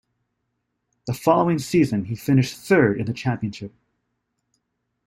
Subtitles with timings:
[1.05, 3.71] The following season he finished third in the championship.